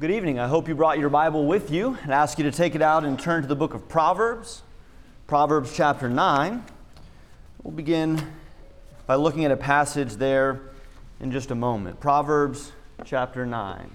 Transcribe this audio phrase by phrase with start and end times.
[0.00, 0.38] Good evening.
[0.38, 3.04] I hope you brought your Bible with you and ask you to take it out
[3.04, 4.62] and turn to the book of Proverbs,
[5.26, 6.64] Proverbs chapter 9.
[7.62, 8.32] We'll begin
[9.06, 10.62] by looking at a passage there
[11.20, 12.00] in just a moment.
[12.00, 12.72] Proverbs
[13.04, 13.90] chapter 9.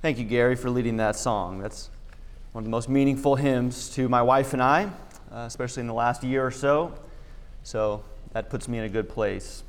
[0.00, 1.58] Thank you, Gary, for leading that song.
[1.58, 1.90] That's
[2.52, 4.84] one of the most meaningful hymns to my wife and I,
[5.32, 6.94] uh, especially in the last year or so.
[7.64, 9.64] So that puts me in a good place.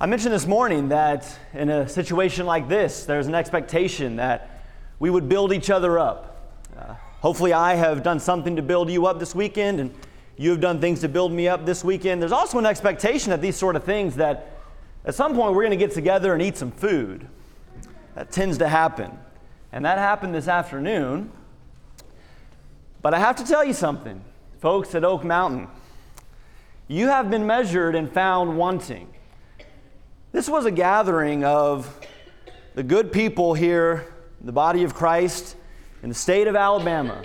[0.00, 4.62] I mentioned this morning that in a situation like this, there's an expectation that
[5.00, 6.54] we would build each other up.
[6.78, 9.92] Uh, hopefully, I have done something to build you up this weekend, and
[10.36, 12.22] you have done things to build me up this weekend.
[12.22, 14.60] There's also an expectation that these sort of things that
[15.04, 17.26] at some point we're going to get together and eat some food.
[18.14, 19.18] That tends to happen.
[19.72, 21.32] And that happened this afternoon.
[23.02, 24.24] But I have to tell you something,
[24.60, 25.66] folks at Oak Mountain.
[26.86, 29.08] You have been measured and found wanting.
[30.30, 32.06] This was a gathering of
[32.74, 35.56] the good people here, the body of Christ,
[36.02, 37.22] in the state of Alabama.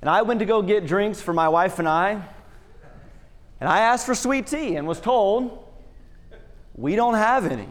[0.00, 2.22] And I went to go get drinks for my wife and I.
[3.60, 5.64] And I asked for sweet tea and was told,
[6.74, 7.68] we don't have any.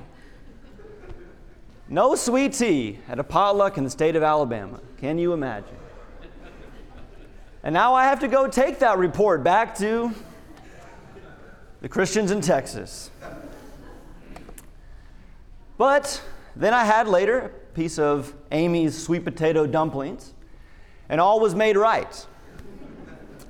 [1.89, 4.80] No sweet tea at a potluck in the state of Alabama.
[5.02, 5.75] Can you imagine?
[7.63, 10.13] And now I have to go take that report back to
[11.81, 13.11] the Christians in Texas.
[15.82, 16.22] But
[16.56, 20.32] then I had later a piece of Amy's sweet potato dumplings,
[21.10, 22.28] and all was made right.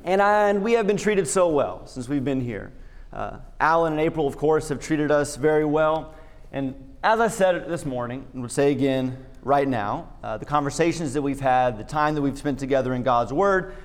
[0.06, 2.72] And, I, and we have been treated so well since we've been here.
[3.12, 6.16] Uh, Alan and April, of course, have treated us very well.
[6.54, 11.14] And as I said this morning, and would say again right now, uh, the conversations
[11.16, 13.76] that we've had, the time that we've spent together in God's Word,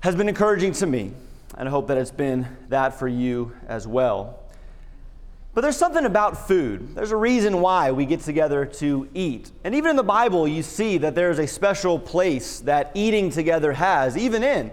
[0.00, 1.12] has been encouraging to me.
[1.56, 4.40] And I hope that it's been that for you as well.
[5.52, 6.94] But there's something about food.
[6.94, 9.50] There's a reason why we get together to eat.
[9.64, 13.72] And even in the Bible, you see that there's a special place that eating together
[13.72, 14.70] has, even in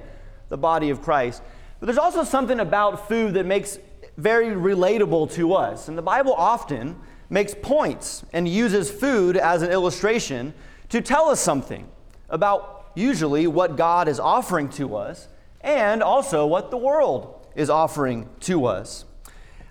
[0.50, 1.42] the body of Christ.
[1.80, 3.80] But there's also something about food that makes
[4.18, 5.88] very relatable to us.
[5.88, 6.96] And the Bible often
[7.30, 10.54] makes points and uses food as an illustration
[10.90, 11.88] to tell us something
[12.30, 15.28] about usually what God is offering to us
[15.62, 19.06] and also what the world is offering to us.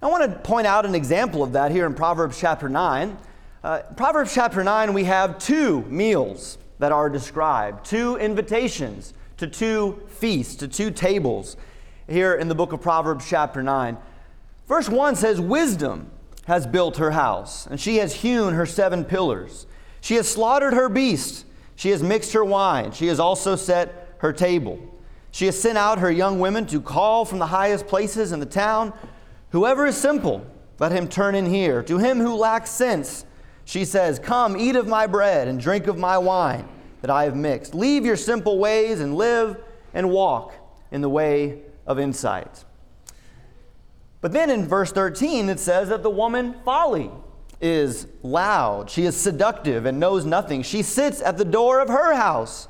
[0.02, 3.16] I want to point out an example of that here in Proverbs chapter 9.
[3.64, 10.02] Uh, Proverbs chapter 9, we have two meals that are described, two invitations to two
[10.08, 11.56] feasts, to two tables
[12.08, 13.96] here in the book of Proverbs chapter 9.
[14.68, 16.10] Verse 1 says, Wisdom
[16.46, 19.66] has built her house, and she has hewn her seven pillars.
[20.02, 24.34] She has slaughtered her beast, she has mixed her wine, she has also set her
[24.34, 24.78] table.
[25.30, 28.46] She has sent out her young women to call from the highest places in the
[28.46, 28.92] town.
[29.50, 30.46] Whoever is simple,
[30.78, 31.82] let him turn in here.
[31.84, 33.24] To him who lacks sense,
[33.64, 36.68] she says, Come, eat of my bread and drink of my wine
[37.00, 37.74] that I have mixed.
[37.74, 39.56] Leave your simple ways and live
[39.94, 40.54] and walk
[40.90, 42.64] in the way of insight.
[44.20, 47.10] But then in verse 13, it says that the woman folly
[47.60, 48.90] is loud.
[48.90, 50.62] She is seductive and knows nothing.
[50.62, 52.68] She sits at the door of her house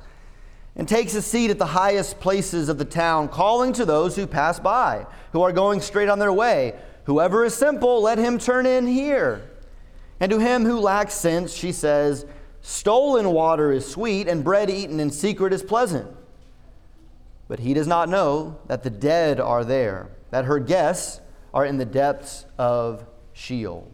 [0.77, 4.27] and takes a seat at the highest places of the town, calling to those who
[4.27, 6.75] pass by, who are going straight on their way.
[7.05, 9.51] Whoever is simple, let him turn in here.
[10.21, 12.27] And to him who lacks sense, she says,
[12.61, 16.15] Stolen water is sweet, and bread eaten in secret is pleasant.
[17.49, 21.21] But he does not know that the dead are there, that her guests
[21.55, 23.91] are in the depths of Sheol.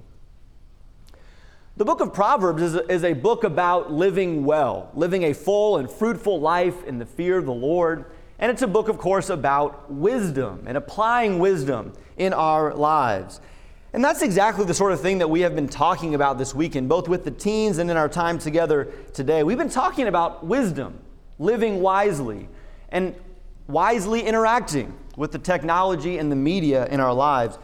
[1.75, 5.79] The book of Proverbs is a, is a book about living well, living a full
[5.79, 8.05] and fruitful life in the fear of the Lord.
[8.39, 13.41] And it's a book, of course, about wisdom and applying wisdom in our lives.
[13.95, 16.91] And that's exactly the sort of thing that we have been talking about this weekend,
[16.91, 19.43] both with the teens and in our time together today.
[19.43, 20.99] We've been talking about wisdom,
[21.39, 22.51] living wisely,
[22.91, 23.15] and
[23.67, 27.59] wisely interacting with the technology and the media in our lives.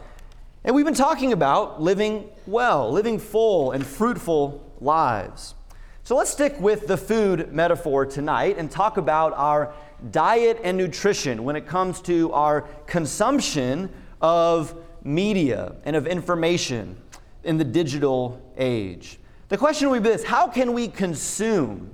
[0.63, 5.55] And we've been talking about living well, living full and fruitful lives.
[6.03, 9.73] So let's stick with the food metaphor tonight and talk about our
[10.11, 13.89] diet and nutrition when it comes to our consumption
[14.21, 16.97] of media and of information
[17.45, 19.17] in the digital age.
[19.47, 21.89] The question would be this How can we consume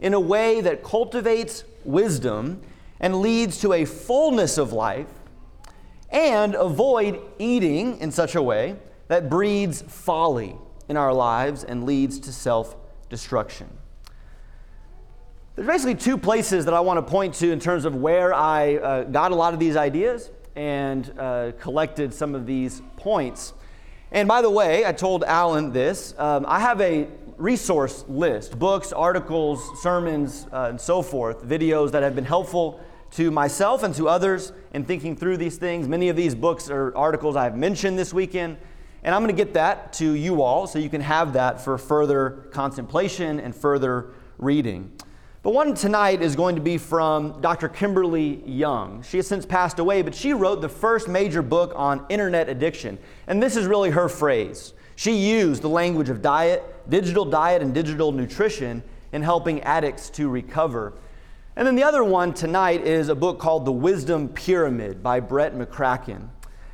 [0.00, 2.60] in a way that cultivates wisdom
[3.00, 5.08] and leads to a fullness of life
[6.12, 8.76] and avoid eating in such a way
[9.08, 10.56] that breeds folly
[10.88, 12.76] in our lives and leads to self
[13.08, 13.68] destruction.
[15.54, 18.76] There's basically two places that I want to point to in terms of where I
[18.76, 23.52] uh, got a lot of these ideas and uh, collected some of these points.
[24.10, 26.14] And by the way, I told Alan this.
[26.18, 32.02] Um, I have a resource list books, articles, sermons, uh, and so forth, videos that
[32.02, 32.80] have been helpful
[33.12, 35.86] to myself and to others in thinking through these things.
[35.86, 38.56] Many of these books or articles I've mentioned this weekend.
[39.04, 41.76] And I'm going to get that to you all so you can have that for
[41.76, 44.92] further contemplation and further reading.
[45.42, 47.68] But one tonight is going to be from Dr.
[47.68, 49.02] Kimberly Young.
[49.02, 52.96] She has since passed away, but she wrote the first major book on internet addiction.
[53.26, 54.72] And this is really her phrase.
[54.94, 60.28] She used the language of diet, digital diet, and digital nutrition in helping addicts to
[60.28, 60.92] recover.
[61.54, 65.54] And then the other one tonight is a book called The Wisdom Pyramid by Brett
[65.54, 66.28] McCracken.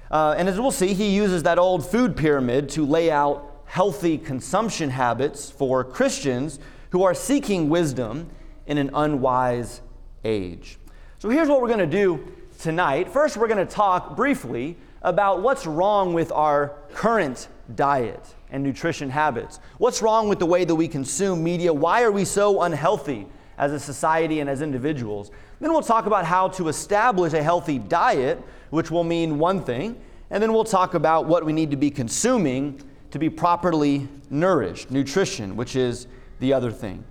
[0.09, 4.17] Uh, and as we'll see, he uses that old food pyramid to lay out healthy
[4.17, 6.61] consumption habits for Christians
[6.91, 8.31] who are seeking wisdom
[8.69, 9.81] in an unwise
[10.25, 10.79] age.
[11.19, 13.11] So here's what we're going to do tonight.
[13.11, 18.23] First, we're going to talk briefly about what's wrong with our current diet
[18.53, 19.59] and nutrition habits.
[19.79, 21.73] What's wrong with the way that we consume media?
[21.73, 23.27] Why are we so unhealthy
[23.59, 25.31] as a society and as individuals?
[25.61, 30.01] Then we'll talk about how to establish a healthy diet which will mean one thing.
[30.31, 34.91] And then we'll talk about what we need to be consuming to be properly nourished,
[34.91, 36.07] nutrition, which is
[36.41, 37.05] the other thing.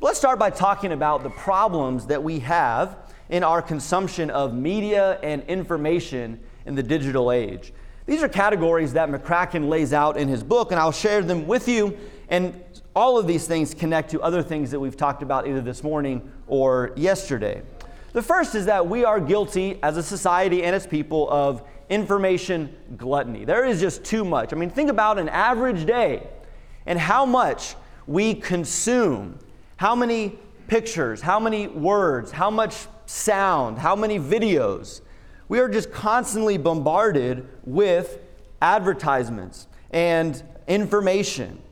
[0.00, 2.98] But let's start by talking about the problems that we have
[3.30, 7.72] in our consumption of media and information in the digital age.
[8.06, 11.68] These are categories that McCracken lays out in his book, and I'll share them with
[11.68, 11.96] you.
[12.28, 12.62] And
[12.94, 16.30] all of these things connect to other things that we've talked about either this morning
[16.46, 17.62] or yesterday.
[18.12, 22.74] The first is that we are guilty as a society and as people of information
[22.96, 23.44] gluttony.
[23.44, 24.52] There is just too much.
[24.52, 26.26] I mean, think about an average day
[26.86, 27.76] and how much
[28.06, 29.38] we consume,
[29.76, 35.00] how many pictures, how many words, how much sound, how many videos.
[35.48, 38.18] We are just constantly bombarded with
[38.60, 41.62] advertisements and information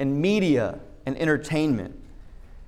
[0.00, 1.96] and media and entertainment.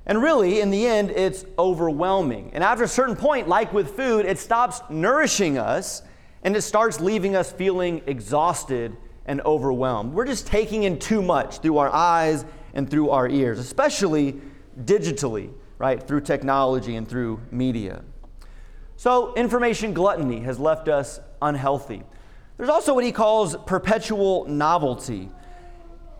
[0.06, 2.50] And really, in the end, it's overwhelming.
[2.54, 6.02] And after a certain point, like with food, it stops nourishing us
[6.42, 8.96] and it starts leaving us feeling exhausted
[9.26, 10.12] and overwhelmed.
[10.12, 12.44] We're just taking in too much through our eyes
[12.74, 14.40] and through our ears, especially
[14.84, 18.02] digitally, right, through technology and through media.
[18.96, 22.02] So, information gluttony has left us unhealthy.
[22.56, 25.28] There's also what he calls perpetual novelty.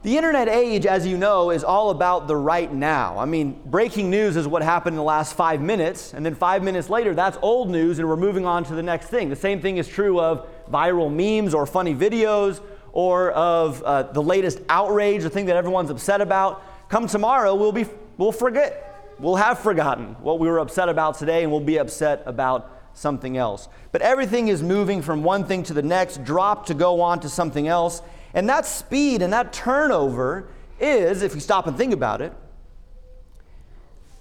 [0.03, 3.17] The internet age, as you know, is all about the right now.
[3.21, 6.65] I mean, breaking news is what happened in the last five minutes, and then five
[6.65, 9.29] minutes later, that's old news, and we're moving on to the next thing.
[9.29, 12.61] The same thing is true of viral memes or funny videos
[12.93, 16.65] or of uh, the latest outrage, the thing that everyone's upset about.
[16.89, 17.87] Come tomorrow, we'll, be,
[18.19, 19.15] we'll forget.
[19.21, 23.37] We'll have forgotten what we were upset about today, and we'll be upset about something
[23.37, 23.69] else.
[23.93, 27.29] But everything is moving from one thing to the next, drop to go on to
[27.29, 28.03] something else.
[28.35, 30.49] And that speed and that turnover
[30.81, 32.33] is, if you stop and think about it,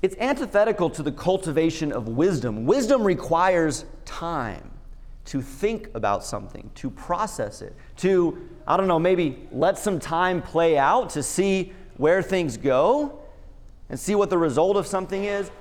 [0.02, 2.66] it's antithetical to the cultivation of wisdom.
[2.66, 4.72] Wisdom requires time
[5.26, 10.42] to think about something, to process it, to, I don't know, maybe let some time
[10.42, 13.20] play out to see where things go
[13.90, 15.52] and see what the result of something is.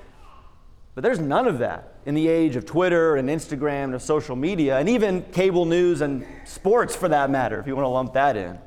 [0.95, 4.79] But there's none of that in the age of Twitter and Instagram and social media,
[4.79, 8.37] and even cable news and sports for that matter, if you want to lump that
[8.37, 8.59] in.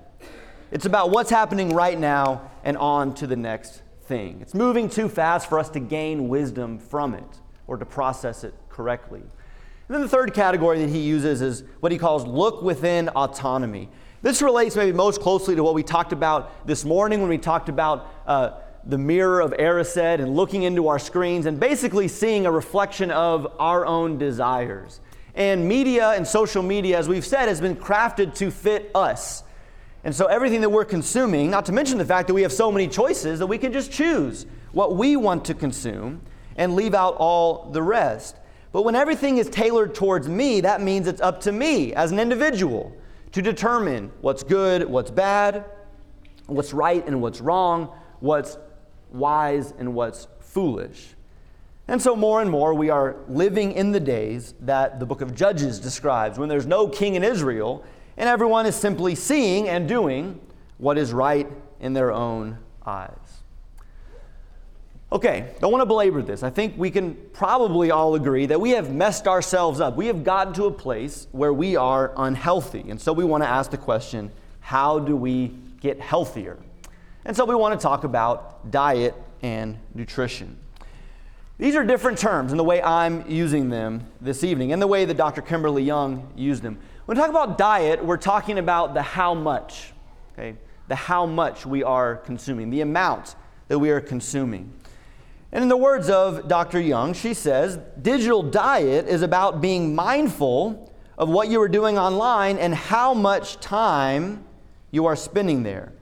[0.71, 4.39] It's about what's happening right now and on to the next thing.
[4.39, 8.53] It's moving too fast for us to gain wisdom from it or to process it
[8.69, 9.19] correctly.
[9.19, 9.29] And
[9.89, 13.89] then the third category that he uses is what he calls look within autonomy.
[14.21, 17.67] This relates maybe most closely to what we talked about this morning when we talked
[17.67, 18.51] about uh,
[18.85, 23.47] the mirror of Erised and looking into our screens and basically seeing a reflection of
[23.59, 24.99] our own desires.
[25.35, 29.43] And media and social media, as we've said, has been crafted to fit us.
[30.03, 32.71] And so everything that we're consuming, not to mention the fact that we have so
[32.71, 36.21] many choices that we can just choose what we want to consume
[36.57, 38.37] and leave out all the rest.
[38.73, 42.19] But when everything is tailored towards me, that means it's up to me as an
[42.19, 42.95] individual
[43.31, 45.65] to determine what's good, what's bad,
[46.47, 48.57] what's right and what's wrong, what's
[49.13, 51.15] wise and what's foolish.
[51.87, 55.35] And so, more and more, we are living in the days that the book of
[55.35, 57.83] Judges describes when there's no king in Israel
[58.17, 60.39] and everyone is simply seeing and doing
[60.77, 61.47] what is right
[61.79, 63.09] in their own eyes.
[65.11, 66.41] Okay, don't want to belabor this.
[66.41, 69.95] I think we can probably all agree that we have messed ourselves up.
[69.95, 72.89] We have gotten to a place where we are unhealthy.
[72.89, 75.51] And so we want to ask the question how do we
[75.81, 76.57] get healthier?
[77.25, 80.57] And so we want to talk about diet and nutrition.
[81.57, 85.05] These are different terms in the way I'm using them this evening and the way
[85.05, 85.41] that Dr.
[85.41, 86.79] Kimberly Young used them.
[87.05, 89.93] When we talk about diet, we're talking about the how much.
[90.33, 90.55] Okay?
[90.87, 93.35] The how much we are consuming, the amount
[93.67, 94.73] that we are consuming.
[95.51, 96.81] And in the words of Dr.
[96.81, 102.57] Young, she says digital diet is about being mindful of what you are doing online
[102.57, 104.43] and how much time
[104.91, 105.93] you are spending there.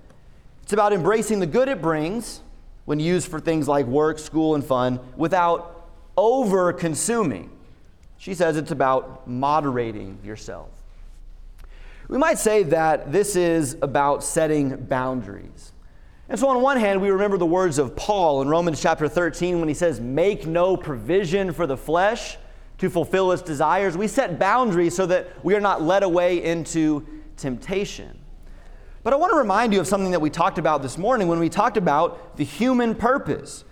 [0.71, 2.39] It's about embracing the good it brings
[2.85, 7.51] when used for things like work, school, and fun without over consuming.
[8.17, 10.69] She says it's about moderating yourself.
[12.07, 15.73] We might say that this is about setting boundaries.
[16.29, 19.59] And so, on one hand, we remember the words of Paul in Romans chapter 13
[19.59, 22.37] when he says, Make no provision for the flesh
[22.77, 23.97] to fulfill its desires.
[23.97, 28.20] We set boundaries so that we are not led away into temptation.
[29.03, 31.39] But I want to remind you of something that we talked about this morning when
[31.39, 33.63] we talked about the human purpose,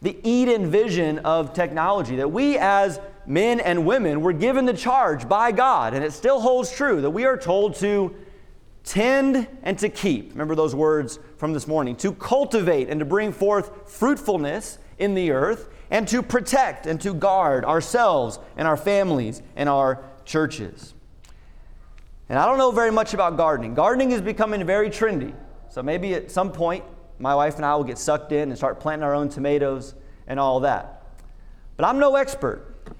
[0.00, 5.28] the Eden vision of technology, that we as men and women were given the charge
[5.28, 8.14] by God, and it still holds true, that we are told to
[8.82, 10.30] tend and to keep.
[10.30, 15.30] Remember those words from this morning to cultivate and to bring forth fruitfulness in the
[15.30, 20.94] earth, and to protect and to guard ourselves and our families and our churches.
[22.30, 23.74] And I don't know very much about gardening.
[23.74, 25.34] Gardening is becoming very trendy.
[25.68, 26.84] So maybe at some point,
[27.18, 29.96] my wife and I will get sucked in and start planting our own tomatoes
[30.28, 31.02] and all that.
[31.76, 32.94] But I'm no expert.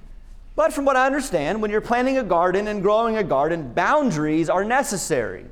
[0.56, 4.50] But from what I understand, when you're planting a garden and growing a garden, boundaries
[4.50, 5.46] are necessary.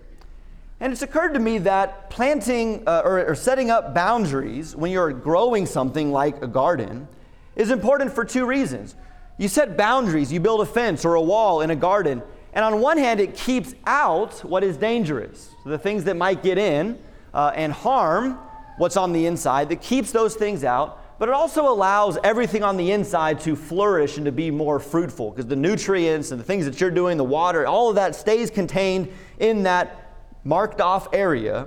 [0.81, 5.13] And it's occurred to me that planting uh, or, or setting up boundaries when you're
[5.13, 7.07] growing something like a garden
[7.55, 8.97] is important for two reasons.
[9.39, 12.81] You set boundaries, you build a fence or a wall in a garden, and on
[12.81, 16.99] one hand, it keeps out what is dangerous, so the things that might get in
[17.35, 18.39] uh, and harm
[18.79, 22.77] what's on the inside, that keeps those things out but it also allows everything on
[22.77, 26.65] the inside to flourish and to be more fruitful because the nutrients and the things
[26.65, 30.15] that you're doing, the water, all of that stays contained in that
[30.45, 31.67] marked off area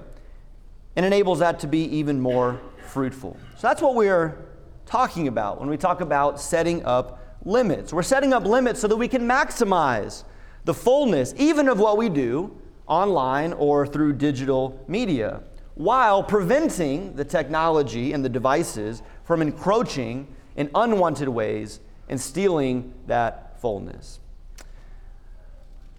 [0.96, 3.38] and enables that to be even more fruitful.
[3.58, 4.38] So that's what we're
[4.86, 7.92] talking about when we talk about setting up limits.
[7.92, 10.24] We're setting up limits so that we can maximize
[10.66, 12.56] the fullness, even of what we do
[12.88, 15.42] online or through digital media,
[15.76, 23.60] while preventing the technology and the devices from encroaching in unwanted ways and stealing that
[23.62, 24.20] fullness.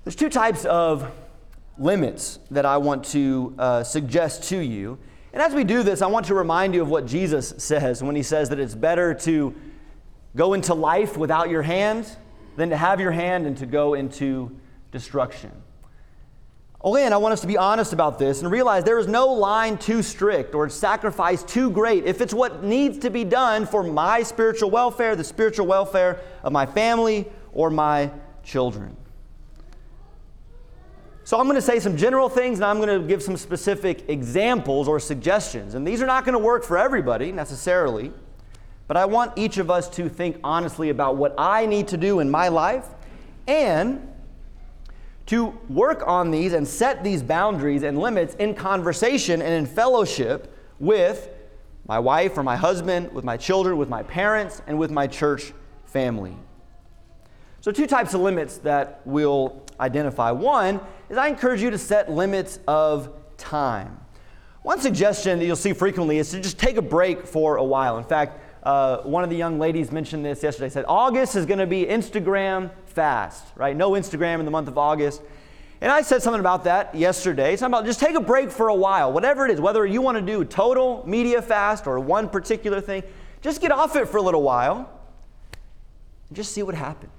[0.04, 1.10] There's two types of
[1.78, 4.98] limits that I want to uh, suggest to you.
[5.32, 8.14] And as we do this, I want to remind you of what Jesus says when
[8.14, 9.54] he says that it's better to
[10.36, 12.16] go into life without your hand
[12.56, 14.54] than to have your hand and to go into
[14.90, 15.50] destruction.
[16.84, 19.78] Again, I want us to be honest about this and realize there is no line
[19.78, 24.24] too strict or sacrifice too great if it's what needs to be done for my
[24.24, 28.10] spiritual welfare, the spiritual welfare of my family, or my
[28.42, 28.96] children.
[31.24, 34.08] So I'm going to say some general things and I'm going to give some specific
[34.08, 35.74] examples or suggestions.
[35.74, 38.12] And these are not going to work for everybody necessarily,
[38.88, 42.20] but I want each of us to think honestly about what I need to do
[42.20, 42.86] in my life
[43.46, 44.08] and
[45.26, 50.54] to work on these and set these boundaries and limits in conversation and in fellowship
[50.78, 51.28] with
[51.86, 55.52] my wife or my husband, with my children, with my parents, and with my church
[55.84, 56.36] family.
[57.60, 60.32] So, two types of limits that we'll identify.
[60.32, 63.98] One is I encourage you to set limits of time.
[64.62, 67.98] One suggestion that you'll see frequently is to just take a break for a while.
[67.98, 70.68] In fact, uh, one of the young ladies mentioned this yesterday.
[70.68, 73.76] Said August is going to be Instagram fast, right?
[73.76, 75.20] No Instagram in the month of August.
[75.80, 77.56] And I said something about that yesterday.
[77.56, 80.16] Something about just take a break for a while, whatever it is, whether you want
[80.16, 83.02] to do total media fast or one particular thing,
[83.40, 84.88] just get off it for a little while
[86.28, 87.10] and just see what happens.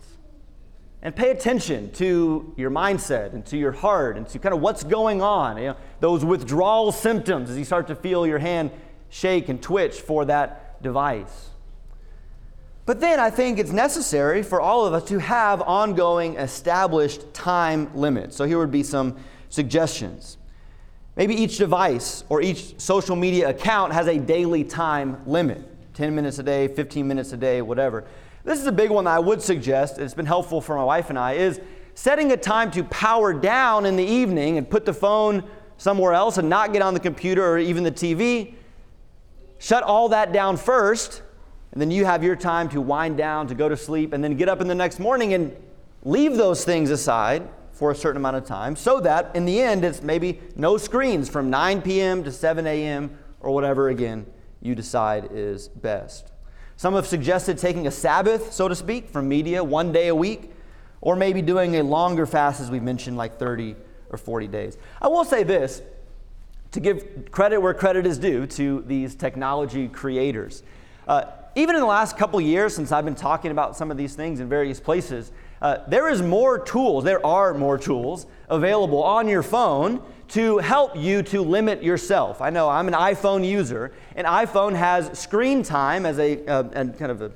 [1.01, 4.85] And pay attention to your mindset and to your heart and to kind of what's
[4.85, 5.57] going on.
[5.57, 8.71] You know, those withdrawal symptoms as you start to feel your hand
[9.09, 11.49] shake and twitch for that device.
[12.85, 17.89] But then I think it's necessary for all of us to have ongoing established time
[17.95, 18.35] limits.
[18.35, 19.15] So here would be some
[19.49, 20.37] suggestions.
[21.15, 26.39] Maybe each device or each social media account has a daily time limit 10 minutes
[26.39, 28.03] a day, 15 minutes a day, whatever.
[28.43, 31.09] This is a big one that I would suggest, it's been helpful for my wife
[31.09, 31.61] and I, is
[31.93, 35.43] setting a time to power down in the evening and put the phone
[35.77, 38.55] somewhere else and not get on the computer or even the TV.
[39.63, 41.21] Shut all that down first
[41.71, 44.35] and then you have your time to wind down, to go to sleep, and then
[44.35, 45.55] get up in the next morning and
[46.03, 49.85] leave those things aside for a certain amount of time so that in the end
[49.85, 52.25] it's maybe no screens from 9 p.m.
[52.25, 53.17] to 7 a.m.
[53.39, 54.25] or whatever, again,
[54.61, 56.33] you decide is best.
[56.75, 60.51] Some have suggested taking a Sabbath, so to speak, from media one day a week,
[60.99, 63.77] or maybe doing a longer fast, as we've mentioned, like 30
[64.09, 64.77] or 40 days.
[65.01, 65.81] I will say this
[66.73, 70.63] to give credit where credit is due to these technology creators.
[71.07, 71.25] Uh,
[71.55, 74.39] even in the last couple years, since I've been talking about some of these things
[74.39, 79.43] in various places, uh, there is more tools, there are more tools available on your
[79.43, 82.41] phone to help you to limit yourself.
[82.41, 86.87] I know I'm an iPhone user, and iPhone has screen time as a, uh, a
[86.87, 87.31] kind of a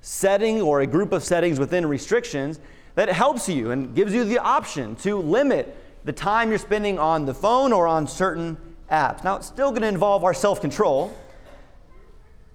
[0.00, 2.58] setting or a group of settings within restrictions
[2.94, 7.26] that helps you and gives you the option to limit the time you're spending on
[7.26, 8.56] the phone or on certain
[8.90, 9.24] apps.
[9.24, 11.16] Now, it's still going to involve our self control.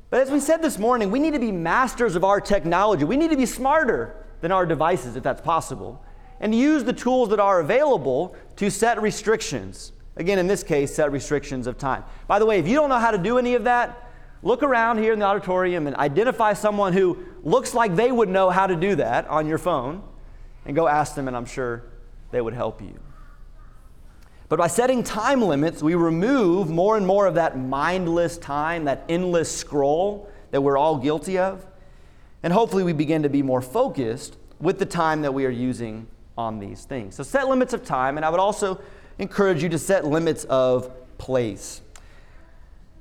[0.10, 3.04] But as we said this morning, we need to be masters of our technology.
[3.04, 6.04] We need to be smarter than our devices, if that's possible,
[6.40, 9.92] and use the tools that are available to set restrictions.
[10.16, 12.04] Again, in this case, set restrictions of time.
[12.28, 14.12] By the way, if you don't know how to do any of that,
[14.44, 18.50] look around here in the auditorium and identify someone who looks like they would know
[18.52, 20.04] how to do that on your phone
[20.66, 21.84] and go ask them, and I'm sure
[22.32, 23.00] they would help you.
[24.54, 29.04] But by setting time limits, we remove more and more of that mindless time, that
[29.10, 31.66] endless scroll that we're all guilty of.
[32.44, 36.06] And hopefully, we begin to be more focused with the time that we are using
[36.38, 37.16] on these things.
[37.16, 38.80] So, set limits of time, and I would also
[39.18, 41.82] encourage you to set limits of place.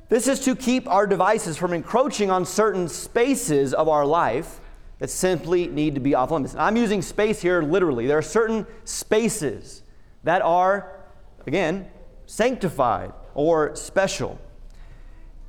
[0.09, 4.59] This is to keep our devices from encroaching on certain spaces of our life
[5.01, 6.55] that simply need to be off limits.
[6.55, 8.07] And I'm using space here literally.
[8.07, 9.83] There are certain spaces
[10.25, 11.02] that are
[11.47, 11.89] Again,
[12.27, 14.39] sanctified or special.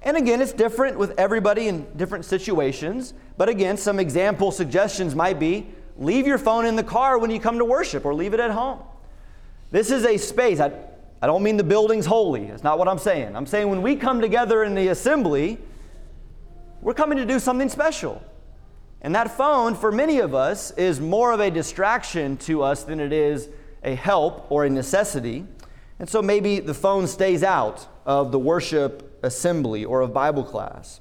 [0.01, 3.13] And again, it's different with everybody in different situations.
[3.37, 7.39] But again, some example suggestions might be leave your phone in the car when you
[7.39, 8.79] come to worship or leave it at home.
[9.71, 10.59] This is a space.
[10.59, 10.71] I,
[11.21, 12.45] I don't mean the building's holy.
[12.47, 13.35] That's not what I'm saying.
[13.35, 15.57] I'm saying when we come together in the assembly,
[16.81, 18.21] we're coming to do something special.
[19.01, 22.99] And that phone, for many of us, is more of a distraction to us than
[22.99, 23.49] it is
[23.83, 25.45] a help or a necessity.
[26.03, 30.99] And so maybe the phone stays out of the worship assembly or of Bible class.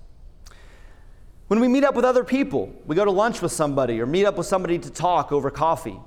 [1.49, 4.27] When we meet up with other people, we go to lunch with somebody or meet
[4.27, 5.99] up with somebody to talk over coffee,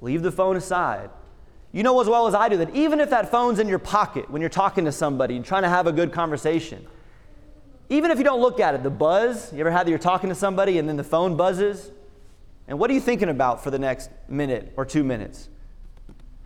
[0.00, 1.10] leave the phone aside.
[1.70, 4.28] You know as well as I do that even if that phone's in your pocket
[4.28, 6.84] when you're talking to somebody and trying to have a good conversation,
[7.90, 10.30] even if you don't look at it, the buzz, you ever had that you're talking
[10.30, 11.92] to somebody and then the phone buzzes?
[12.66, 15.48] And what are you thinking about for the next minute or two minutes?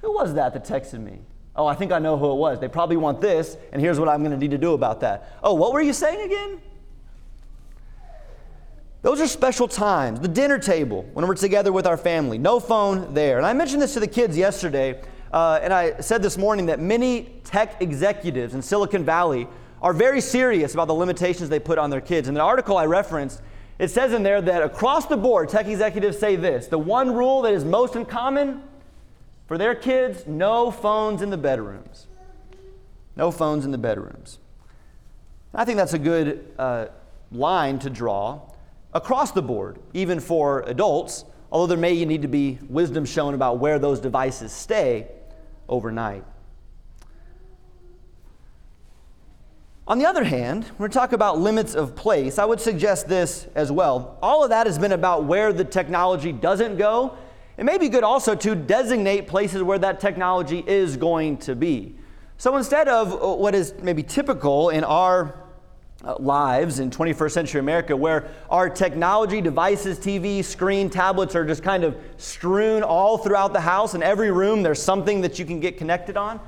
[0.02, 1.20] Who was that that texted me?
[1.56, 2.60] Oh, I think I know who it was.
[2.60, 5.36] They probably want this, and here's what I'm going to need to do about that.
[5.42, 6.60] Oh, what were you saying again?
[9.02, 10.20] Those are special times.
[10.20, 13.38] The dinner table, when we're together with our family, no phone there.
[13.38, 15.00] And I mentioned this to the kids yesterday,
[15.32, 19.48] uh, and I said this morning that many tech executives in Silicon Valley
[19.80, 22.28] are very serious about the limitations they put on their kids.
[22.28, 23.40] In the article I referenced,
[23.78, 27.42] it says in there that across the board, tech executives say this the one rule
[27.42, 28.62] that is most in common
[29.50, 32.06] for their kids, no phones in the bedrooms.
[33.16, 34.38] No phones in the bedrooms.
[35.52, 36.86] I think that's a good uh,
[37.32, 38.42] line to draw
[38.92, 43.58] across the board, even for adults, although there may need to be wisdom shown about
[43.58, 45.08] where those devices stay
[45.68, 46.22] overnight.
[49.88, 53.48] On the other hand, when we talk about limits of place, I would suggest this
[53.56, 54.16] as well.
[54.22, 57.18] All of that has been about where the technology doesn't go
[57.56, 61.94] it may be good also to designate places where that technology is going to be.
[62.38, 65.34] So instead of uh, what is maybe typical in our
[66.02, 71.62] uh, lives in 21st century America, where our technology, devices, TV, screen, tablets are just
[71.62, 75.60] kind of strewn all throughout the house, in every room there's something that you can
[75.60, 76.40] get connected on.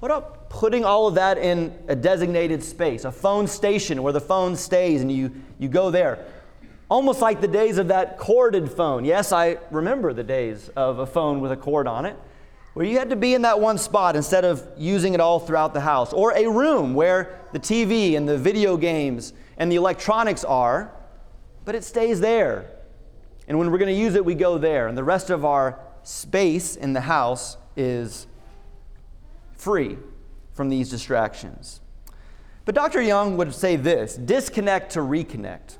[0.00, 4.20] What about putting all of that in a designated space, a phone station where the
[4.20, 6.24] phone stays and you, you go there?
[6.94, 9.04] Almost like the days of that corded phone.
[9.04, 12.16] Yes, I remember the days of a phone with a cord on it,
[12.74, 15.74] where you had to be in that one spot instead of using it all throughout
[15.74, 20.44] the house, or a room where the TV and the video games and the electronics
[20.44, 20.92] are,
[21.64, 22.70] but it stays there.
[23.48, 25.80] And when we're going to use it, we go there, and the rest of our
[26.04, 28.28] space in the house is
[29.56, 29.98] free
[30.52, 31.80] from these distractions.
[32.64, 33.02] But Dr.
[33.02, 35.78] Young would say this disconnect to reconnect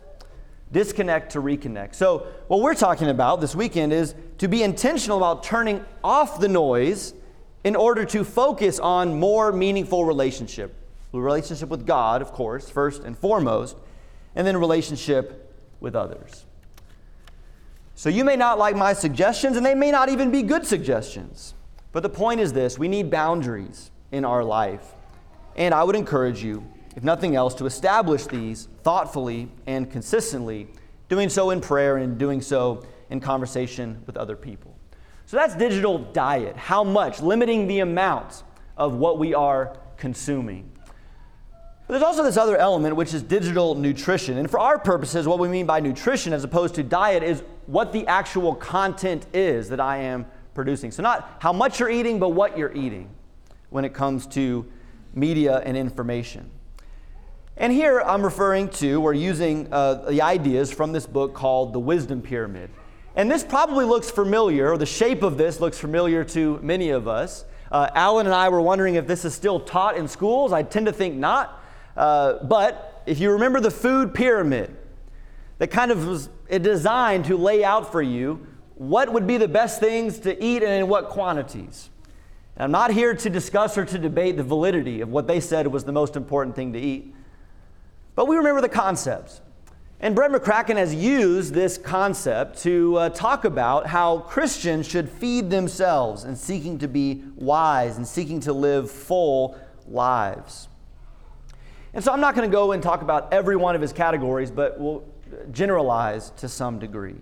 [0.75, 1.95] disconnect to reconnect.
[1.95, 6.49] So, what we're talking about this weekend is to be intentional about turning off the
[6.49, 7.15] noise
[7.63, 10.75] in order to focus on more meaningful relationship.
[11.13, 13.77] Relationship with God, of course, first and foremost,
[14.35, 16.45] and then relationship with others.
[17.95, 21.55] So, you may not like my suggestions, and they may not even be good suggestions.
[21.93, 24.95] But the point is this we need boundaries in our life.
[25.57, 30.69] And I would encourage you if nothing else, to establish these thoughtfully and consistently,
[31.09, 34.75] doing so in prayer and doing so in conversation with other people.
[35.27, 36.57] So that's digital diet.
[36.57, 37.21] How much?
[37.21, 38.43] Limiting the amount
[38.77, 40.71] of what we are consuming.
[41.87, 44.39] But there's also this other element, which is digital nutrition.
[44.39, 47.93] And for our purposes, what we mean by nutrition as opposed to diet is what
[47.93, 50.91] the actual content is that I am producing.
[50.91, 53.11] So, not how much you're eating, but what you're eating
[53.71, 54.65] when it comes to
[55.15, 56.51] media and information.
[57.57, 61.79] And here I'm referring to, or using uh, the ideas from this book called The
[61.79, 62.69] Wisdom Pyramid.
[63.15, 67.07] And this probably looks familiar, or the shape of this looks familiar to many of
[67.07, 67.45] us.
[67.71, 70.53] Uh, Alan and I were wondering if this is still taught in schools.
[70.53, 71.63] I tend to think not.
[71.97, 74.77] Uh, but if you remember the food pyramid,
[75.59, 79.79] that kind of was designed to lay out for you what would be the best
[79.79, 81.91] things to eat and in what quantities.
[82.57, 85.69] And I'm not here to discuss or to debate the validity of what they said
[85.69, 87.14] was the most important thing to eat,
[88.15, 89.41] but we remember the concepts.
[90.01, 95.49] And Brett McCracken has used this concept to uh, talk about how Christians should feed
[95.51, 100.69] themselves in seeking to be wise and seeking to live full lives.
[101.95, 104.51] And so I'm not going to go and talk about every one of his categories,
[104.51, 105.05] but we'll
[105.53, 107.17] generalize to some degree.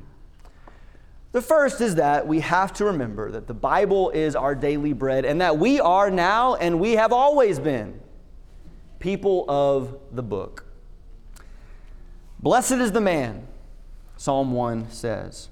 [1.32, 5.24] The first is that we have to remember that the Bible is our daily bread
[5.24, 8.00] and that we are now and we have always been
[8.98, 10.66] people of the book.
[12.42, 13.46] Blessed is the man,
[14.16, 15.48] Psalm 1 says,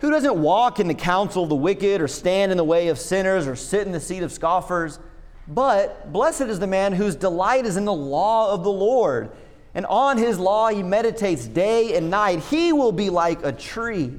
[0.00, 2.98] who doesn't walk in the counsel of the wicked or stand in the way of
[2.98, 4.98] sinners or sit in the seat of scoffers.
[5.46, 9.30] But blessed is the man whose delight is in the law of the Lord,
[9.74, 12.40] and on his law he meditates day and night.
[12.40, 14.12] He will be like a tree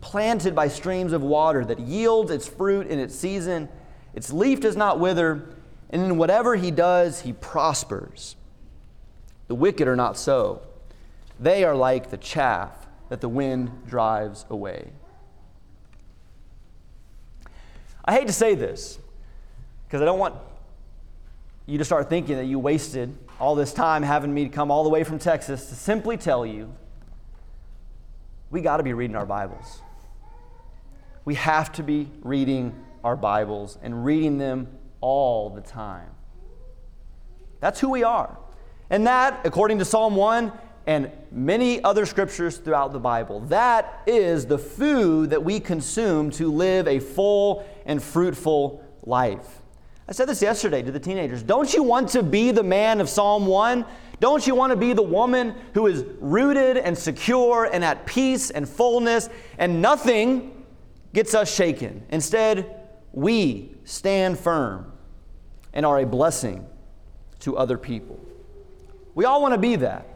[0.00, 3.68] planted by streams of water that yields its fruit in its season.
[4.14, 5.48] Its leaf does not wither,
[5.90, 8.36] and in whatever he does, he prospers.
[9.48, 10.62] The wicked are not so.
[11.40, 14.90] They are like the chaff that the wind drives away.
[18.04, 18.98] I hate to say this
[19.86, 20.34] because I don't want
[21.66, 24.88] you to start thinking that you wasted all this time having me come all the
[24.88, 26.74] way from Texas to simply tell you
[28.50, 29.82] we got to be reading our Bibles.
[31.24, 32.74] We have to be reading
[33.04, 34.68] our Bibles and reading them
[35.00, 36.08] all the time.
[37.60, 38.38] That's who we are.
[38.88, 40.50] And that, according to Psalm 1
[40.88, 46.50] and many other scriptures throughout the Bible, that is the food that we consume to
[46.50, 49.60] live a full and fruitful life.
[50.08, 51.42] I said this yesterday to the teenagers.
[51.42, 53.84] Don't you want to be the man of Psalm 1?
[54.18, 58.48] Don't you want to be the woman who is rooted and secure and at peace
[58.50, 60.64] and fullness and nothing
[61.12, 62.02] gets us shaken?
[62.08, 62.80] Instead,
[63.12, 64.90] we stand firm
[65.74, 66.64] and are a blessing
[67.40, 68.18] to other people.
[69.14, 70.14] We all want to be that.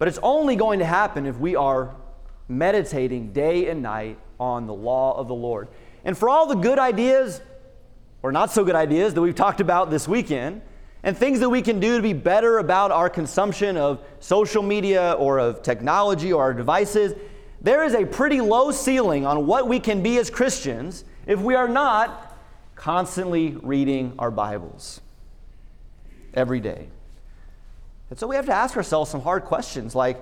[0.00, 1.94] But it's only going to happen if we are
[2.48, 5.68] meditating day and night on the law of the Lord.
[6.04, 7.42] And for all the good ideas
[8.22, 10.62] or not so good ideas that we've talked about this weekend,
[11.02, 15.12] and things that we can do to be better about our consumption of social media
[15.18, 17.14] or of technology or our devices,
[17.60, 21.54] there is a pretty low ceiling on what we can be as Christians if we
[21.54, 22.36] are not
[22.74, 25.02] constantly reading our Bibles
[26.32, 26.88] every day.
[28.10, 30.18] And so we have to ask ourselves some hard questions like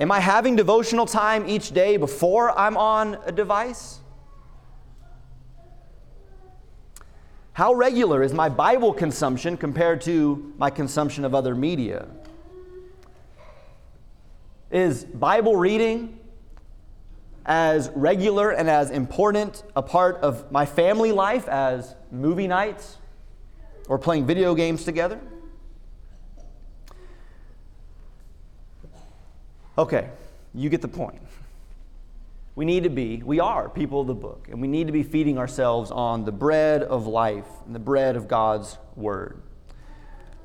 [0.00, 4.00] Am I having devotional time each day before I'm on a device?
[7.52, 12.08] How regular is my Bible consumption compared to my consumption of other media?
[14.70, 16.18] Is Bible reading
[17.44, 22.96] as regular and as important a part of my family life as movie nights
[23.88, 25.20] or playing video games together?
[29.82, 30.10] Okay,
[30.54, 31.20] you get the point.
[32.54, 35.02] We need to be, we are people of the book, and we need to be
[35.02, 39.42] feeding ourselves on the bread of life and the bread of God's word.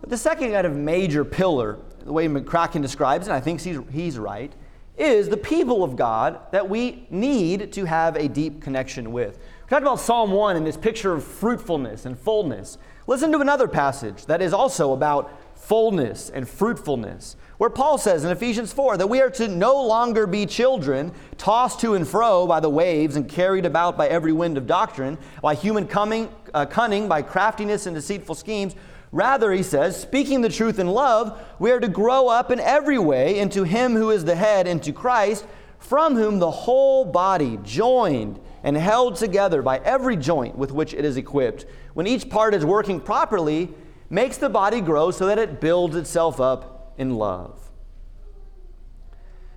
[0.01, 3.61] But the second kind of major pillar, the way McCracken describes it, and I think
[3.61, 4.51] he's, he's right,
[4.97, 9.37] is the people of God that we need to have a deep connection with.
[9.37, 12.79] We talked about Psalm 1 and this picture of fruitfulness and fullness.
[13.05, 15.31] Listen to another passage that is also about
[15.67, 20.27] fullness and fruitfulness where Paul says in Ephesians 4 that we are to no longer
[20.27, 24.57] be children, tossed to and fro by the waves and carried about by every wind
[24.57, 28.75] of doctrine, by human coming, uh, cunning, by craftiness and deceitful schemes.
[29.11, 32.99] Rather, he says, speaking the truth in love, we are to grow up in every
[32.99, 35.45] way into Him who is the head, into Christ,
[35.79, 41.05] from whom the whole body, joined and held together by every joint with which it
[41.05, 43.73] is equipped, when each part is working properly,
[44.09, 47.59] makes the body grow so that it builds itself up in love.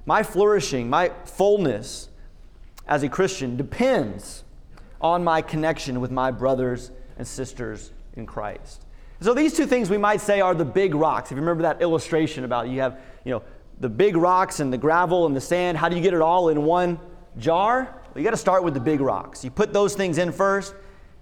[0.06, 2.08] My flourishing, my fullness
[2.86, 4.44] as a Christian depends
[5.00, 8.84] on my connection with my brothers and sisters in Christ.
[9.20, 11.30] So these two things we might say are the big rocks.
[11.30, 13.42] If you remember that illustration about you have, you know,
[13.78, 16.48] the big rocks and the gravel and the sand, how do you get it all
[16.48, 16.98] in one
[17.38, 17.82] jar?
[17.84, 19.44] Well, you got to start with the big rocks.
[19.44, 20.74] You put those things in first,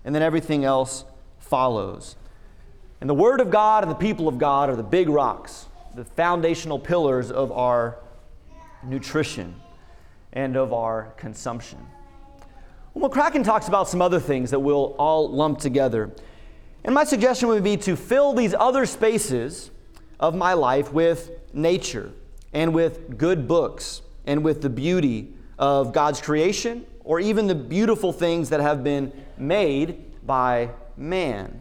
[0.05, 1.05] and then everything else
[1.39, 2.17] follows.
[3.01, 6.05] And the Word of God and the people of God are the big rocks, the
[6.05, 7.99] foundational pillars of our
[8.83, 9.55] nutrition
[10.33, 11.79] and of our consumption.
[12.95, 16.11] Well, McCracken talks about some other things that we'll all lump together.
[16.85, 19.71] And my suggestion would be to fill these other spaces
[20.19, 22.11] of my life with nature
[22.53, 28.13] and with good books and with the beauty of God's creation or even the beautiful
[28.13, 31.61] things that have been made by man.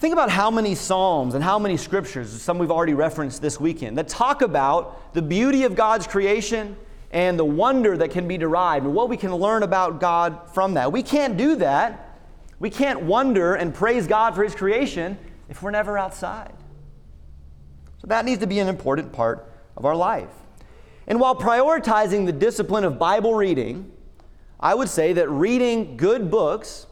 [0.00, 3.98] Think about how many Psalms and how many scriptures, some we've already referenced this weekend,
[3.98, 6.74] that talk about the beauty of God's creation
[7.10, 10.72] and the wonder that can be derived and what we can learn about God from
[10.72, 10.90] that.
[10.90, 12.18] We can't do that.
[12.58, 15.18] We can't wonder and praise God for His creation
[15.50, 16.54] if we're never outside.
[17.98, 20.32] So that needs to be an important part of our life.
[21.08, 23.92] And while prioritizing the discipline of Bible reading,
[24.58, 26.86] I would say that reading good books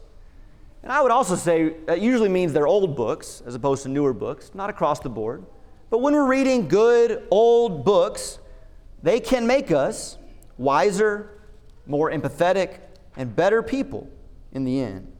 [0.83, 4.13] and I would also say that usually means they're old books as opposed to newer
[4.13, 5.45] books, not across the board.
[5.89, 8.39] But when we're reading good old books,
[9.03, 10.17] they can make us
[10.57, 11.41] wiser,
[11.85, 12.79] more empathetic,
[13.17, 14.09] and better people
[14.51, 15.11] in the end.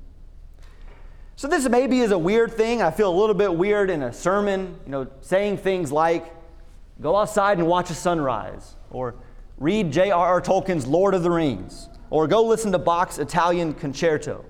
[1.36, 2.82] So this maybe is a weird thing.
[2.82, 6.36] I feel a little bit weird in a sermon, you know, saying things like
[7.02, 9.16] go outside and watch a sunrise or
[9.58, 10.42] read J.R.R.
[10.42, 14.44] Tolkien's Lord of the Rings or go listen to Bach's Italian concerto.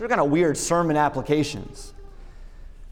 [0.00, 1.92] These are kind of weird sermon applications.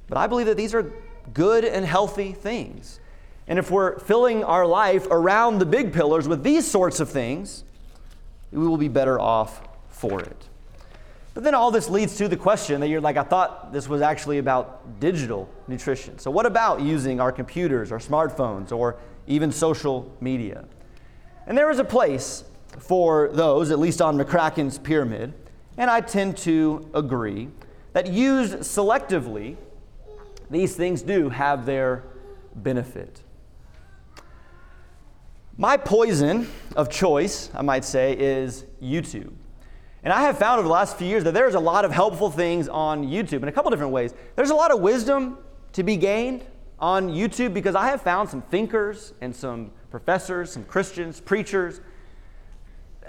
[0.08, 0.92] But I believe that these are
[1.32, 3.00] good and healthy things.
[3.46, 7.64] And if we're filling our life around the big pillars with these sorts of things,
[8.52, 10.48] we will be better off for it.
[11.32, 14.02] But then all this leads to the question that you're like, I thought this was
[14.02, 16.18] actually about digital nutrition.
[16.18, 20.66] So, what about using our computers, our smartphones, or even social media?
[21.46, 22.44] And there is a place
[22.78, 25.32] for those, at least on McCracken's pyramid.
[25.78, 27.48] And I tend to agree
[27.92, 29.56] that used selectively,
[30.50, 32.02] these things do have their
[32.54, 33.22] benefit.
[35.56, 39.32] My poison of choice, I might say, is YouTube.
[40.02, 42.30] And I have found over the last few years that there's a lot of helpful
[42.30, 44.14] things on YouTube in a couple different ways.
[44.36, 45.38] There's a lot of wisdom
[45.72, 46.44] to be gained
[46.80, 51.80] on YouTube because I have found some thinkers and some professors, some Christians, preachers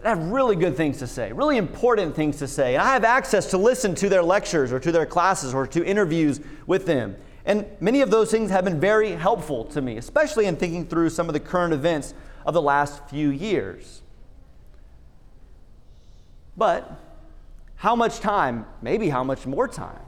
[0.06, 2.76] have really good things to say, really important things to say.
[2.76, 5.86] And I have access to listen to their lectures or to their classes or to
[5.86, 7.16] interviews with them.
[7.46, 11.10] And many of those things have been very helpful to me, especially in thinking through
[11.10, 12.14] some of the current events
[12.46, 14.02] of the last few years.
[16.56, 16.92] But
[17.76, 20.02] how much time, maybe how much more time,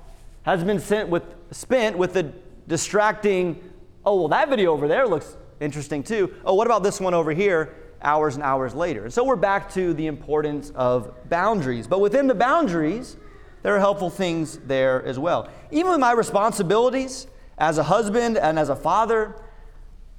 [0.43, 2.31] has been with, spent with the
[2.67, 3.61] distracting,
[4.05, 6.33] oh, well, that video over there looks interesting too.
[6.43, 7.73] Oh, what about this one over here?
[8.03, 9.03] Hours and hours later.
[9.03, 11.87] And so we're back to the importance of boundaries.
[11.87, 13.17] But within the boundaries,
[13.63, 15.49] there are helpful things there as well.
[15.71, 19.35] Even with my responsibilities as a husband and as a father,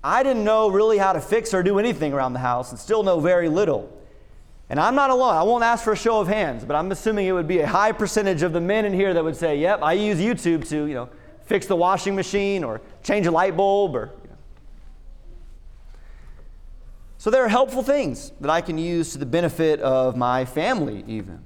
[0.04, 3.02] I didn't know really how to fix or do anything around the house and still
[3.02, 3.90] know very little.
[4.68, 5.34] And I'm not alone.
[5.34, 7.66] I won't ask for a show of hands, but I'm assuming it would be a
[7.66, 10.86] high percentage of the men in here that would say, "Yep, I use YouTube to,
[10.86, 11.08] you know,
[11.44, 14.10] fix the washing machine or change a light bulb or
[17.22, 21.04] so there are helpful things that I can use to the benefit of my family,
[21.06, 21.38] even.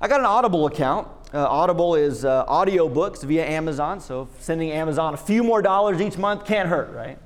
[0.00, 1.08] I got an Audible account.
[1.34, 6.16] Uh, Audible is uh, audiobooks via Amazon, so sending Amazon a few more dollars each
[6.16, 7.18] month can't hurt, right?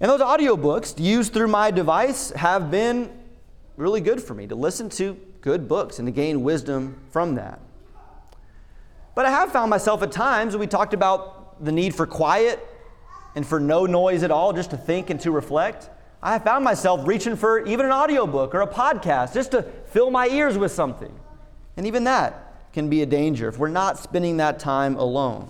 [0.00, 3.08] And those audiobooks used through my device have been
[3.76, 7.60] really good for me to listen to good books and to gain wisdom from that.
[9.14, 12.66] But I have found myself at times, we talked about the need for quiet
[13.34, 15.88] and for no noise at all, just to think and to reflect,
[16.22, 20.28] I found myself reaching for even an audiobook or a podcast just to fill my
[20.28, 21.12] ears with something.
[21.76, 25.48] And even that can be a danger if we're not spending that time alone.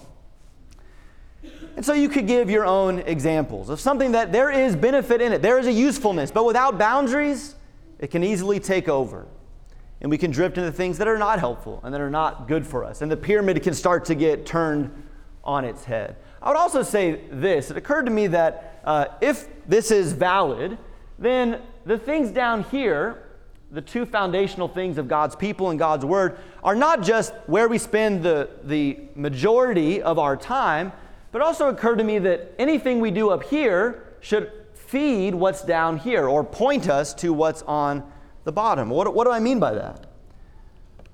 [1.76, 5.32] And so you could give your own examples of something that there is benefit in
[5.32, 7.54] it, there is a usefulness, but without boundaries,
[7.98, 9.26] it can easily take over.
[10.00, 12.66] And we can drift into things that are not helpful and that are not good
[12.66, 13.02] for us.
[13.02, 14.90] And the pyramid can start to get turned
[15.44, 16.16] on its head.
[16.42, 20.78] I would also say this it occurred to me that uh, if this is valid,
[21.18, 23.22] then the things down here,
[23.70, 27.78] the two foundational things of God's people and God's Word, are not just where we
[27.78, 30.92] spend the, the majority of our time,
[31.30, 35.98] but also occurred to me that anything we do up here should feed what's down
[35.98, 38.02] here or point us to what's on
[38.44, 38.90] the bottom.
[38.90, 40.06] What, what do I mean by that?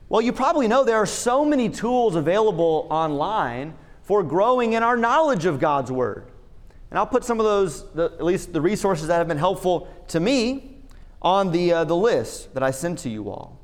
[0.08, 3.74] Well, you probably know there are so many tools available online
[4.06, 6.26] for growing in our knowledge of God's Word.
[6.90, 9.92] And I'll put some of those, the, at least the resources that have been helpful
[10.08, 10.76] to me,
[11.20, 13.58] on the, uh, the list that I sent to you all.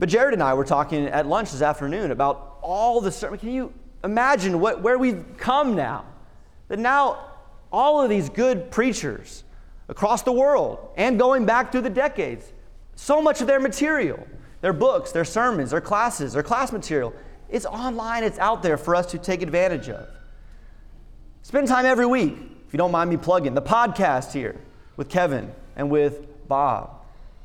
[0.00, 3.38] But Jared and I were talking at lunch this afternoon about all the sermon.
[3.38, 6.04] Can you imagine what, where we've come now?
[6.66, 7.18] That now
[7.70, 9.44] all of these good preachers
[9.88, 12.52] across the world and going back through the decades,
[12.96, 14.26] so much of their material,
[14.62, 17.14] their books, their sermons, their classes, their class material,
[17.50, 20.08] it's online, it's out there for us to take advantage of.
[21.42, 22.36] Spend time every week,
[22.66, 24.60] if you don't mind me plugging, the podcast here
[24.96, 26.90] with Kevin and with Bob.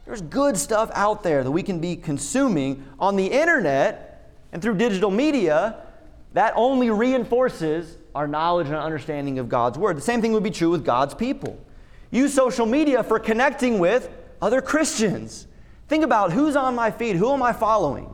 [0.05, 4.77] There's good stuff out there that we can be consuming on the internet and through
[4.77, 5.81] digital media
[6.33, 9.97] that only reinforces our knowledge and understanding of God's Word.
[9.97, 11.59] The same thing would be true with God's people.
[12.11, 14.09] Use social media for connecting with
[14.41, 15.47] other Christians.
[15.87, 18.09] Think about who's on my feed, who am I following?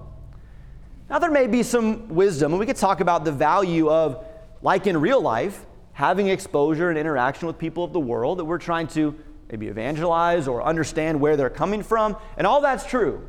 [1.12, 4.24] Now, there may be some wisdom, and we could talk about the value of,
[4.62, 8.58] like in real life, having exposure and interaction with people of the world that we're
[8.58, 9.13] trying to
[9.50, 13.28] maybe evangelize or understand where they're coming from, and all that's true.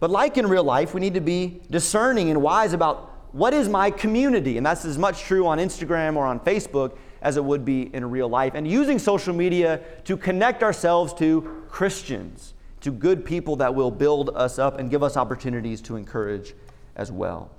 [0.00, 3.68] But like in real life, we need to be discerning and wise about what is
[3.68, 7.64] my community, and that's as much true on Instagram or on Facebook as it would
[7.64, 13.24] be in real life, and using social media to connect ourselves to Christians, to good
[13.24, 16.54] people that will build us up and give us opportunities to encourage
[16.94, 17.50] as well.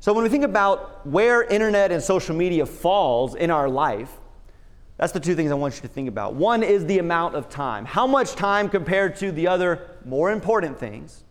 [0.00, 4.18] So, when we think about where internet and social media falls in our life,
[4.96, 6.34] that's the two things I want you to think about.
[6.34, 7.84] One is the amount of time.
[7.84, 11.24] How much time compared to the other more important things?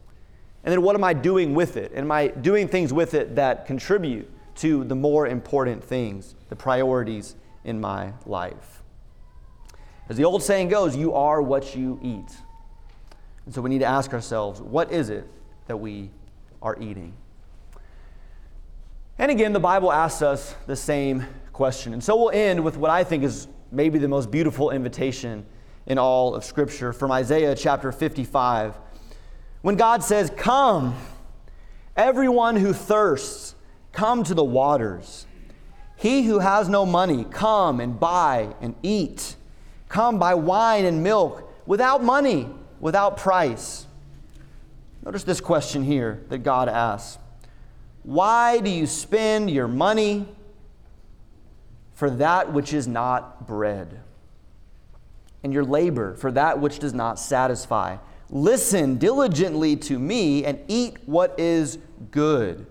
[0.63, 1.91] And then what am I doing with it?
[1.95, 7.35] Am I doing things with it that contribute to the more important things, the priorities
[7.63, 8.80] in my life?
[10.09, 12.35] As the old saying goes, you are what you eat.
[13.45, 15.27] And so we need to ask ourselves, what is it
[15.67, 16.09] that we
[16.61, 17.13] are eating?
[19.17, 21.93] And again, the Bible asks us the same question.
[21.93, 25.45] And so we'll end with what I think is maybe the most beautiful invitation
[25.85, 28.77] in all of Scripture from Isaiah chapter 55.
[29.61, 30.95] When God says, Come,
[31.95, 33.55] everyone who thirsts,
[33.91, 35.27] come to the waters.
[35.97, 39.35] He who has no money, come and buy and eat.
[39.91, 42.47] Come buy wine and milk without money,
[42.79, 43.85] without price.
[45.03, 47.21] Notice this question here that God asks
[48.03, 50.29] Why do you spend your money
[51.93, 53.99] for that which is not bread,
[55.43, 57.97] and your labor for that which does not satisfy?
[58.29, 61.79] Listen diligently to me and eat what is
[62.11, 62.65] good,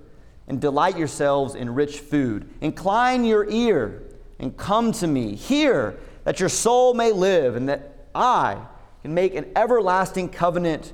[0.48, 2.48] and delight yourselves in rich food.
[2.62, 4.04] Incline your ear
[4.38, 5.34] and come to me.
[5.34, 8.58] Hear that your soul may live, and that I
[9.02, 10.92] can make an everlasting covenant,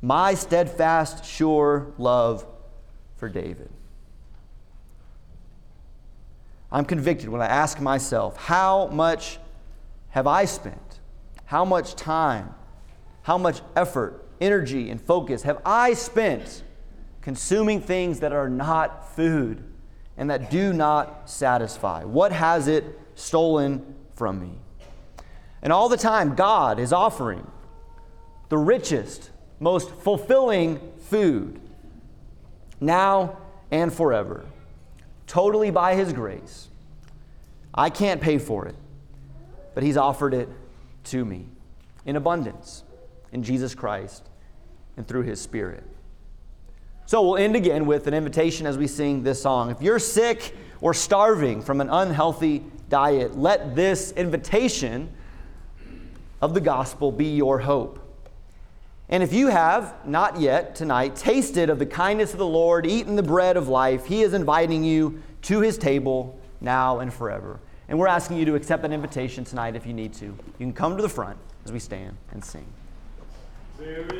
[0.00, 2.44] my steadfast, sure love
[3.16, 3.70] for David.
[6.72, 9.38] I'm convicted when I ask myself, how much
[10.08, 11.00] have I spent?
[11.44, 12.54] How much time?
[13.22, 16.64] How much effort, energy, and focus have I spent
[17.20, 19.62] consuming things that are not food
[20.16, 22.04] and that do not satisfy?
[22.04, 24.52] What has it stolen from me?
[25.62, 27.44] And all the time, God is offering
[28.50, 31.60] the richest, most fulfilling food
[32.80, 33.36] now
[33.72, 34.44] and forever,
[35.26, 36.68] totally by His grace.
[37.74, 38.76] I can't pay for it,
[39.74, 40.48] but He's offered it
[41.06, 41.48] to me
[42.06, 42.84] in abundance
[43.32, 44.24] in Jesus Christ
[44.96, 45.82] and through His Spirit.
[47.06, 49.72] So we'll end again with an invitation as we sing this song.
[49.72, 55.10] If you're sick or starving from an unhealthy diet, let this invitation
[56.42, 57.98] of the gospel be your hope.
[59.08, 63.16] And if you have not yet tonight tasted of the kindness of the Lord, eaten
[63.16, 67.58] the bread of life, He is inviting you to His table now and forever.
[67.88, 70.26] And we're asking you to accept that invitation tonight if you need to.
[70.26, 72.66] You can come to the front as we stand and sing.